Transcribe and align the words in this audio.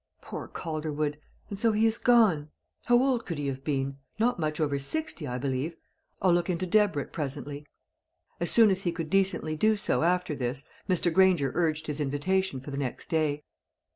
Poor 0.19 0.47
Calderwood! 0.47 1.19
And 1.51 1.59
so 1.59 1.73
he 1.73 1.85
is 1.85 1.99
gone! 1.99 2.49
How 2.85 2.97
old 2.97 3.23
could 3.23 3.37
he 3.37 3.45
have 3.49 3.63
been? 3.63 3.97
Not 4.17 4.39
much 4.39 4.59
over 4.59 4.79
sixty, 4.79 5.27
I 5.27 5.37
believe. 5.37 5.75
I'll 6.23 6.33
look 6.33 6.49
into 6.49 6.65
Debrett 6.65 7.11
presently." 7.13 7.67
As 8.39 8.49
soon 8.49 8.71
as 8.71 8.81
he 8.81 8.91
could 8.91 9.11
decently 9.11 9.55
do 9.55 9.77
so 9.77 10.01
after 10.01 10.33
this, 10.33 10.65
Mr. 10.89 11.13
Granger 11.13 11.51
urged 11.53 11.85
his 11.85 12.01
invitation 12.01 12.59
for 12.59 12.71
the 12.71 12.79
next 12.79 13.11
day. 13.11 13.43